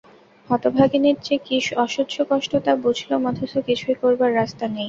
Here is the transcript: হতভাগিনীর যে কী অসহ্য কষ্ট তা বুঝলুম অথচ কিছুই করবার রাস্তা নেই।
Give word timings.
হতভাগিনীর 0.49 1.17
যে 1.23 1.35
কী 1.45 1.55
অসহ্য 1.77 2.15
কষ্ট 2.31 2.51
তা 2.65 2.73
বুঝলুম 2.83 3.21
অথচ 3.29 3.53
কিছুই 3.67 3.95
করবার 4.01 4.31
রাস্তা 4.35 4.65
নেই। 4.67 4.79